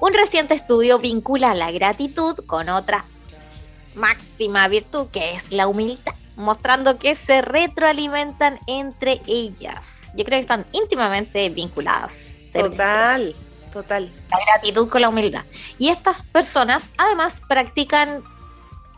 Un 0.00 0.14
reciente 0.14 0.54
estudio 0.54 0.98
vincula 0.98 1.54
la 1.54 1.70
gratitud 1.70 2.34
con 2.46 2.70
otra 2.70 3.04
máxima 3.94 4.66
virtud, 4.68 5.08
que 5.08 5.34
es 5.34 5.52
la 5.52 5.68
humildad, 5.68 6.14
mostrando 6.36 6.98
que 6.98 7.14
se 7.14 7.42
retroalimentan 7.42 8.58
entre 8.66 9.20
ellas. 9.26 9.99
Yo 10.14 10.24
creo 10.24 10.38
que 10.38 10.40
están 10.40 10.66
íntimamente 10.72 11.48
vinculadas. 11.50 12.36
Total, 12.52 13.34
total. 13.72 14.12
La 14.30 14.38
gratitud 14.44 14.88
con 14.88 15.02
la 15.02 15.08
humildad. 15.08 15.44
Y 15.78 15.88
estas 15.88 16.22
personas 16.22 16.90
además 16.98 17.40
practican 17.48 18.22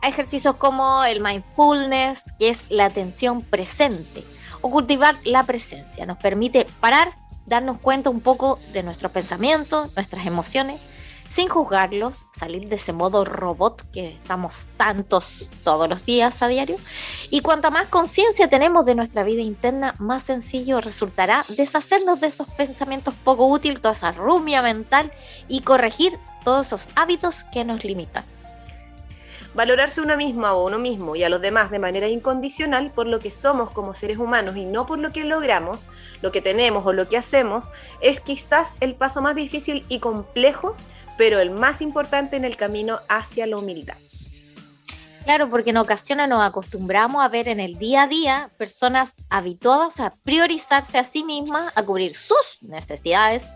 ejercicios 0.03 0.57
como 0.57 1.05
el 1.05 1.21
mindfulness, 1.21 2.21
que 2.39 2.51
es 2.51 2.71
la 2.71 2.87
atención 2.87 3.43
presente, 3.43 4.25
o 4.61 4.71
cultivar 4.71 5.19
la 5.25 5.45
presencia. 5.45 6.07
Nos 6.07 6.19
permite 6.19 6.67
parar, 6.81 7.11
darnos 7.47 7.79
cuenta 7.79 8.11
un 8.11 8.21
poco 8.21 8.59
de 8.73 8.83
nuestros 8.83 9.13
pensamientos, 9.13 9.95
nuestras 9.95 10.27
emociones, 10.27 10.81
sin 11.33 11.49
juzgarlos, 11.49 12.27
salir 12.31 12.69
de 12.69 12.77
ese 12.77 12.93
modo 12.93 13.25
robot 13.25 13.91
que 13.91 14.09
estamos 14.09 14.67
tantos 14.77 15.51
todos 15.65 15.89
los 15.89 16.05
días 16.05 16.43
a 16.43 16.49
diario. 16.49 16.77
Y 17.31 17.41
cuanta 17.41 17.71
más 17.71 17.89
conciencia 17.89 18.51
tenemos 18.51 18.85
de 18.85 18.95
nuestra 18.95 19.23
vida 19.23 19.41
interna, 19.41 19.95
más 19.99 20.25
sencillo 20.25 20.83
resultará 20.83 21.47
deshacernos 21.49 22.21
de 22.21 22.27
esos 22.27 22.49
pensamientos 22.49 23.15
poco 23.25 23.47
útiles, 23.47 23.81
toda 23.81 23.95
esa 23.95 24.13
rumia 24.13 24.61
mental 24.61 25.11
y 25.49 25.61
corregir 25.61 26.19
todos 26.45 26.67
esos 26.67 26.89
hábitos 26.97 27.45
que 27.45 27.65
nos 27.65 27.83
limitan. 27.83 28.25
Valorarse 29.55 30.01
uno 30.01 30.17
misma 30.17 30.55
o 30.55 30.67
uno 30.67 30.79
mismo 30.79 31.15
y 31.15 31.25
a 31.25 31.29
los 31.29 31.43
demás 31.43 31.71
de 31.71 31.79
manera 31.79 32.09
incondicional 32.09 32.91
por 32.91 33.07
lo 33.07 33.21
que 33.21 33.31
somos 33.31 33.71
como 33.71 33.95
seres 33.95 34.17
humanos 34.17 34.57
y 34.57 34.65
no 34.65 34.87
por 34.87 34.99
lo 34.99 35.13
que 35.13 35.25
logramos, 35.25 35.89
lo 36.23 36.33
que 36.33 36.41
tenemos 36.41 36.87
o 36.87 36.95
lo 36.95 37.07
que 37.07 37.19
hacemos, 37.19 37.69
es 38.01 38.21
quizás 38.21 38.77
el 38.81 38.95
paso 38.95 39.21
más 39.21 39.35
difícil 39.35 39.85
y 39.91 39.99
complejo, 39.99 40.75
pero 41.23 41.39
el 41.39 41.51
más 41.53 41.83
importante 41.83 42.35
en 42.35 42.45
el 42.45 42.57
camino 42.57 42.99
hacia 43.09 43.47
la 43.47 43.57
humildad. 43.57 43.95
Claro, 45.23 45.49
porque 45.49 45.71
en 45.71 45.77
ocasiones 45.77 46.29
nos 46.29 46.43
acostumbramos 46.43 47.25
a 47.25 47.29
ver 47.29 47.47
en 47.47 47.61
el 47.61 47.79
día 47.79 48.03
a 48.03 48.09
día 48.09 48.51
personas 48.57 49.23
habituadas 49.31 50.01
a 50.01 50.15
priorizarse 50.25 50.99
a 50.99 51.05
sí 51.05 51.23
mismas, 51.23 51.73
a 51.77 51.85
cubrir 51.85 52.13
sus 52.13 52.59
necesidades, 52.61 53.47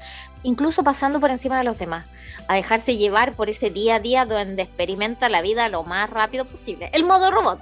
incluso 0.44 0.85
pasando 0.85 1.18
por 1.18 1.33
encima 1.33 1.59
de 1.59 1.64
los 1.64 1.81
demás 1.81 2.07
a 2.46 2.55
dejarse 2.55 2.96
llevar 2.96 3.33
por 3.33 3.50
ese 3.50 3.70
día 3.70 3.96
a 3.96 3.98
día 3.98 4.26
donde 4.26 4.62
experimenta 4.62 5.29
la 5.29 5.42
vida 5.42 5.68
lo 5.68 5.83
más 5.83 6.09
rápido 6.09 6.44
posible. 6.44 6.88
El 6.92 7.02
modo 7.02 7.33
robot, 7.33 7.59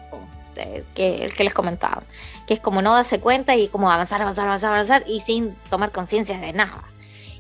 que, 0.95 1.25
el 1.25 1.35
que 1.35 1.45
les 1.45 1.55
comentaba, 1.55 2.03
que 2.47 2.53
es 2.53 2.61
como 2.61 2.83
no 2.83 2.93
darse 2.93 3.21
cuenta 3.21 3.57
y 3.57 3.69
como 3.69 3.90
avanzar, 3.90 4.21
avanzar, 4.21 4.49
avanzar, 4.49 4.75
avanzar 4.75 5.05
y 5.07 5.23
sin 5.23 5.55
tomar 5.71 5.93
conciencia 5.93 6.37
de 6.37 6.53
nada. 6.53 6.85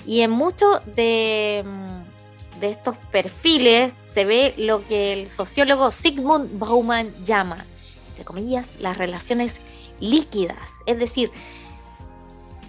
Y 0.06 0.22
en 0.22 0.30
muchos 0.30 0.80
de, 0.96 1.62
mm, 1.66 2.03
de 2.64 2.72
estos 2.72 2.96
perfiles 3.10 3.92
se 4.12 4.24
ve 4.24 4.54
lo 4.56 4.86
que 4.86 5.12
el 5.12 5.28
sociólogo 5.28 5.90
Sigmund 5.90 6.58
Bauman 6.58 7.14
llama, 7.24 7.64
entre 8.08 8.24
comillas, 8.24 8.76
las 8.78 8.96
relaciones 8.96 9.60
líquidas, 10.00 10.70
es 10.86 10.98
decir, 10.98 11.30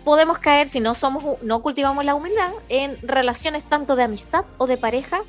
podemos 0.04 0.38
caer, 0.38 0.68
si 0.70 0.80
no 0.80 0.96
somos, 0.96 1.42
no 1.42 1.62
cultivamos 1.62 2.06
la 2.06 2.16
humildad, 2.16 2.52
en 2.70 2.98
relaciones 3.02 3.64
tanto 3.64 3.96
de 3.96 4.04
amistad 4.04 4.46
o 4.58 4.68
de 4.68 4.78
pareja, 4.78 5.22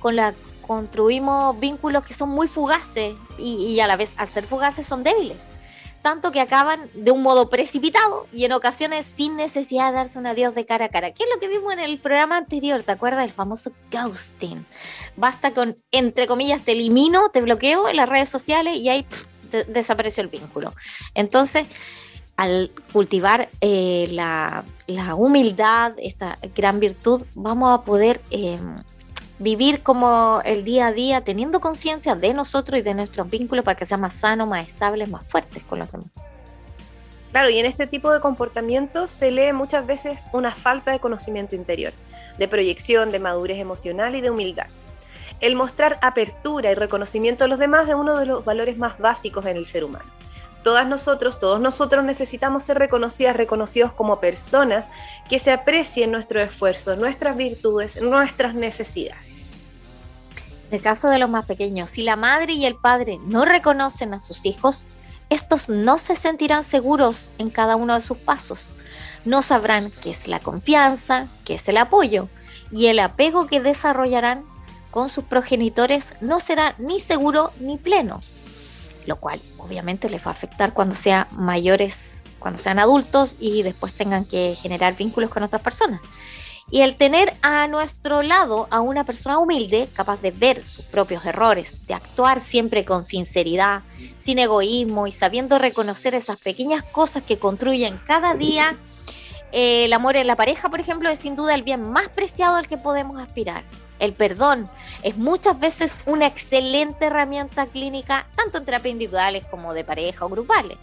con 0.00 0.16
la 0.16 0.34
construimos 0.66 1.58
vínculos 1.60 2.04
que 2.04 2.14
son 2.14 2.30
muy 2.30 2.48
fugaces 2.48 3.14
y, 3.38 3.78
a 3.80 3.86
la 3.86 3.96
vez 3.96 4.14
al 4.16 4.28
ser 4.28 4.46
fugaces 4.46 4.86
son 4.86 5.04
débiles. 5.04 5.42
Tanto 6.04 6.32
que 6.32 6.40
acaban 6.42 6.90
de 6.92 7.12
un 7.12 7.22
modo 7.22 7.48
precipitado 7.48 8.26
y 8.30 8.44
en 8.44 8.52
ocasiones 8.52 9.06
sin 9.06 9.36
necesidad 9.36 9.88
de 9.88 9.96
darse 9.96 10.18
un 10.18 10.26
adiós 10.26 10.54
de 10.54 10.66
cara 10.66 10.84
a 10.84 10.88
cara. 10.90 11.14
¿Qué 11.14 11.24
es 11.24 11.30
lo 11.32 11.40
que 11.40 11.48
vimos 11.48 11.72
en 11.72 11.80
el 11.80 11.98
programa 11.98 12.36
anterior? 12.36 12.82
¿Te 12.82 12.92
acuerdas 12.92 13.22
del 13.22 13.32
famoso 13.32 13.72
ghosting? 13.90 14.66
Basta 15.16 15.54
con, 15.54 15.78
entre 15.92 16.26
comillas, 16.26 16.62
te 16.62 16.72
elimino, 16.72 17.30
te 17.30 17.40
bloqueo 17.40 17.88
en 17.88 17.96
las 17.96 18.06
redes 18.06 18.28
sociales 18.28 18.76
y 18.76 18.90
ahí 18.90 19.06
desapareció 19.66 20.22
el 20.22 20.28
vínculo. 20.28 20.74
Entonces, 21.14 21.66
al 22.36 22.70
cultivar 22.92 23.48
eh, 23.62 24.06
la, 24.10 24.66
humildad, 25.16 25.94
esta 25.96 26.36
gran 26.54 26.80
virtud, 26.80 27.24
vamos 27.34 27.72
a 27.72 27.82
poder 27.82 28.20
em, 28.28 28.82
vivir 29.38 29.82
como 29.82 30.40
el 30.44 30.64
día 30.64 30.88
a 30.88 30.92
día 30.92 31.20
teniendo 31.22 31.60
conciencia 31.60 32.14
de 32.14 32.34
nosotros 32.34 32.80
y 32.80 32.82
de 32.82 32.94
nuestros 32.94 33.28
vínculos 33.28 33.64
para 33.64 33.76
que 33.76 33.84
sean 33.84 34.00
más 34.00 34.14
sanos, 34.14 34.48
más 34.48 34.68
estables, 34.68 35.08
más 35.08 35.26
fuertes 35.26 35.64
con 35.64 35.80
los 35.80 35.90
demás. 35.90 36.08
Claro, 37.32 37.50
y 37.50 37.58
en 37.58 37.66
este 37.66 37.88
tipo 37.88 38.12
de 38.12 38.20
comportamientos 38.20 39.10
se 39.10 39.32
lee 39.32 39.52
muchas 39.52 39.86
veces 39.86 40.28
una 40.32 40.52
falta 40.52 40.92
de 40.92 41.00
conocimiento 41.00 41.56
interior, 41.56 41.92
de 42.38 42.46
proyección, 42.46 43.10
de 43.10 43.18
madurez 43.18 43.58
emocional 43.58 44.14
y 44.14 44.20
de 44.20 44.30
humildad. 44.30 44.68
El 45.40 45.56
mostrar 45.56 45.98
apertura 46.00 46.70
y 46.70 46.74
reconocimiento 46.74 47.44
a 47.44 47.48
los 47.48 47.58
demás 47.58 47.88
es 47.88 47.96
uno 47.96 48.16
de 48.18 48.26
los 48.26 48.44
valores 48.44 48.78
más 48.78 48.98
básicos 48.98 49.44
en 49.46 49.56
el 49.56 49.66
ser 49.66 49.82
humano 49.82 50.10
todas 50.64 50.88
nosotros, 50.88 51.38
todos 51.38 51.60
nosotros 51.60 52.04
necesitamos 52.04 52.64
ser 52.64 52.78
reconocidas, 52.78 53.36
reconocidos 53.36 53.92
como 53.92 54.18
personas 54.18 54.90
que 55.28 55.38
se 55.38 55.52
aprecien 55.52 56.10
nuestro 56.10 56.40
esfuerzo, 56.40 56.96
nuestras 56.96 57.36
virtudes, 57.36 58.02
nuestras 58.02 58.56
necesidades. 58.56 59.74
En 60.68 60.74
el 60.74 60.82
caso 60.82 61.08
de 61.08 61.20
los 61.20 61.30
más 61.30 61.46
pequeños, 61.46 61.90
si 61.90 62.02
la 62.02 62.16
madre 62.16 62.54
y 62.54 62.64
el 62.64 62.74
padre 62.74 63.20
no 63.24 63.44
reconocen 63.44 64.14
a 64.14 64.18
sus 64.18 64.44
hijos, 64.44 64.86
estos 65.30 65.68
no 65.68 65.98
se 65.98 66.16
sentirán 66.16 66.64
seguros 66.64 67.30
en 67.38 67.50
cada 67.50 67.76
uno 67.76 67.94
de 67.94 68.00
sus 68.00 68.18
pasos. 68.18 68.68
No 69.24 69.42
sabrán 69.42 69.92
qué 70.02 70.10
es 70.10 70.26
la 70.26 70.40
confianza, 70.40 71.28
qué 71.44 71.54
es 71.54 71.68
el 71.68 71.76
apoyo, 71.76 72.28
y 72.72 72.86
el 72.86 72.98
apego 72.98 73.46
que 73.46 73.60
desarrollarán 73.60 74.44
con 74.90 75.08
sus 75.08 75.24
progenitores 75.24 76.14
no 76.20 76.40
será 76.40 76.74
ni 76.78 76.98
seguro 76.98 77.52
ni 77.60 77.76
pleno 77.76 78.20
lo 79.06 79.16
cual 79.16 79.40
obviamente 79.58 80.08
les 80.08 80.22
va 80.22 80.28
a 80.28 80.32
afectar 80.32 80.72
cuando 80.72 80.94
sean 80.94 81.26
mayores, 81.32 82.22
cuando 82.38 82.60
sean 82.60 82.78
adultos 82.78 83.36
y 83.38 83.62
después 83.62 83.94
tengan 83.94 84.24
que 84.24 84.54
generar 84.56 84.96
vínculos 84.96 85.30
con 85.30 85.42
otras 85.42 85.62
personas. 85.62 86.00
Y 86.70 86.80
el 86.80 86.96
tener 86.96 87.34
a 87.42 87.66
nuestro 87.66 88.22
lado 88.22 88.68
a 88.70 88.80
una 88.80 89.04
persona 89.04 89.38
humilde, 89.38 89.88
capaz 89.94 90.22
de 90.22 90.30
ver 90.30 90.64
sus 90.64 90.84
propios 90.86 91.24
errores, 91.26 91.86
de 91.86 91.94
actuar 91.94 92.40
siempre 92.40 92.84
con 92.84 93.04
sinceridad, 93.04 93.82
sin 94.16 94.38
egoísmo 94.38 95.06
y 95.06 95.12
sabiendo 95.12 95.58
reconocer 95.58 96.14
esas 96.14 96.38
pequeñas 96.38 96.82
cosas 96.82 97.22
que 97.22 97.38
construyen 97.38 98.00
cada 98.06 98.34
día, 98.34 98.76
eh, 99.52 99.84
el 99.84 99.92
amor 99.92 100.16
en 100.16 100.26
la 100.26 100.36
pareja, 100.36 100.70
por 100.70 100.80
ejemplo, 100.80 101.10
es 101.10 101.20
sin 101.20 101.36
duda 101.36 101.54
el 101.54 101.62
bien 101.62 101.82
más 101.82 102.08
preciado 102.08 102.56
al 102.56 102.66
que 102.66 102.78
podemos 102.78 103.20
aspirar 103.20 103.64
el 104.04 104.12
perdón 104.12 104.68
es 105.02 105.16
muchas 105.16 105.58
veces 105.58 106.00
una 106.06 106.26
excelente 106.26 107.06
herramienta 107.06 107.66
clínica, 107.66 108.26
tanto 108.36 108.58
en 108.58 108.64
terapia 108.64 108.90
individuales 108.90 109.44
como 109.50 109.74
de 109.74 109.84
pareja 109.84 110.24
o 110.24 110.28
grupales. 110.28 110.78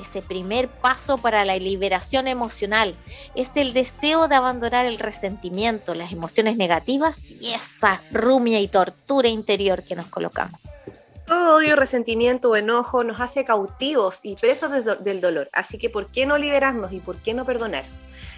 Ese 0.00 0.22
primer 0.22 0.68
paso 0.68 1.18
para 1.18 1.44
la 1.44 1.56
liberación 1.56 2.26
emocional 2.26 2.96
es 3.34 3.50
el 3.54 3.72
deseo 3.72 4.26
de 4.26 4.34
abandonar 4.34 4.86
el 4.86 4.98
resentimiento, 4.98 5.94
las 5.94 6.12
emociones 6.12 6.56
negativas 6.56 7.24
y 7.24 7.52
esa 7.52 8.02
rumia 8.10 8.60
y 8.60 8.68
tortura 8.68 9.28
interior 9.28 9.84
que 9.84 9.94
nos 9.94 10.06
colocamos. 10.06 10.60
Todo 11.26 11.56
odio, 11.56 11.74
resentimiento 11.76 12.50
o 12.50 12.56
enojo 12.56 13.02
nos 13.02 13.20
hace 13.20 13.44
cautivos 13.44 14.20
y 14.24 14.36
presos 14.36 14.70
del 15.00 15.20
dolor, 15.20 15.48
así 15.52 15.78
que 15.78 15.88
¿por 15.88 16.08
qué 16.08 16.26
no 16.26 16.36
liberarnos 16.36 16.92
y 16.92 17.00
por 17.00 17.16
qué 17.16 17.32
no 17.32 17.46
perdonar? 17.46 17.84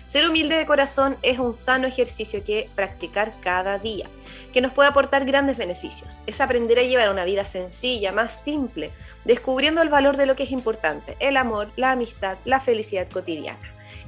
Ser 0.07 0.29
humilde 0.29 0.57
de 0.57 0.67
corazón 0.67 1.17
es 1.23 1.41
un 1.41 1.53
sano 1.53 1.89
ejercicio 1.89 2.45
que 2.45 2.71
practicar 2.77 3.33
cada 3.41 3.81
día, 3.81 4.07
que 4.53 4.61
nos 4.61 4.73
puede 4.73 4.89
aportar 4.89 5.25
grandes 5.25 5.57
beneficios. 5.57 6.21
Es 6.29 6.41
aprender 6.41 6.79
a 6.79 6.83
llevar 6.83 7.11
una 7.11 7.25
vida 7.25 7.45
sencilla, 7.45 8.13
más 8.13 8.41
simple, 8.45 8.93
descubriendo 9.25 9.83
el 9.83 9.89
valor 9.89 10.17
de 10.17 10.27
lo 10.27 10.37
que 10.37 10.45
es 10.45 10.53
importante, 10.53 11.17
el 11.19 11.37
amor, 11.37 11.73
la 11.75 11.91
amistad, 11.91 12.39
la 12.45 12.61
felicidad 12.61 13.09
cotidiana. 13.09 13.59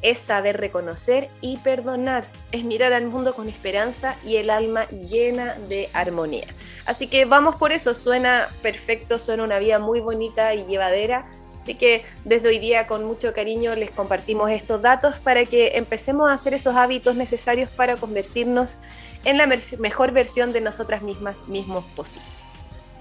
es 0.01 0.19
saber 0.19 0.59
reconocer 0.61 1.29
y 1.41 1.57
perdonar, 1.57 2.25
es 2.53 2.63
mirar 2.65 2.93
al 2.93 3.07
mundo 3.07 3.35
con 3.35 3.49
esperanza 3.49 4.17
y 4.25 4.37
el 4.37 4.51
alma 4.51 4.89
llena 4.91 5.55
de 5.55 5.91
armonía. 5.93 6.47
Así 6.87 7.09
que 7.09 7.25
vamos 7.25 7.57
por 7.57 7.73
eso, 7.73 7.97
suena 7.97 8.49
perfecto, 8.63 9.19
suena 9.19 9.43
una 9.43 9.59
vida 9.59 9.81
muy 9.81 9.99
bonita 10.01 10.55
y 10.55 10.65
llevadera. 10.67 11.29
Así 11.69 11.75
que 11.75 12.03
desde 12.25 12.49
hoy 12.49 12.59
día 12.59 12.87
con 12.87 13.05
mucho 13.05 13.35
cariño 13.35 13.75
les 13.75 13.91
compartimos 13.91 14.51
estos 14.51 14.81
datos 14.81 15.17
para 15.17 15.45
que 15.45 15.73
empecemos 15.75 16.31
a 16.31 16.33
hacer 16.33 16.55
esos 16.55 16.75
hábitos 16.75 17.15
necesarios 17.15 17.69
para 17.69 17.99
convertirnos 17.99 18.79
en 19.27 19.37
la 19.37 19.47
mejor 19.79 20.13
versión 20.13 20.55
de 20.55 20.63
nosotras 20.63 21.03
mismas 21.03 21.47
mismos 21.47 21.85
posible. 21.95 22.27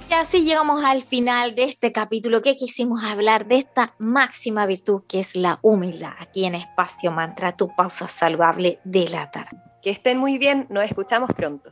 Y 0.09 0.13
así 0.15 0.43
llegamos 0.43 0.83
al 0.83 1.01
final 1.01 1.55
de 1.55 1.63
este 1.63 1.93
capítulo 1.93 2.41
que 2.41 2.57
quisimos 2.57 3.05
hablar 3.05 3.47
de 3.47 3.55
esta 3.55 3.93
máxima 3.99 4.65
virtud 4.65 5.03
que 5.07 5.21
es 5.21 5.37
la 5.37 5.59
humildad, 5.61 6.11
aquí 6.19 6.43
en 6.43 6.55
Espacio 6.55 7.09
Mantra, 7.09 7.55
tu 7.55 7.73
pausa 7.73 8.09
saludable 8.09 8.81
de 8.83 9.07
la 9.07 9.31
tarde. 9.31 9.55
Que 9.81 9.91
estén 9.91 10.17
muy 10.17 10.37
bien, 10.37 10.67
nos 10.69 10.83
escuchamos 10.83 11.29
pronto. 11.33 11.69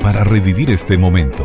Para 0.00 0.24
revivir 0.24 0.70
este 0.70 0.96
momento, 0.96 1.44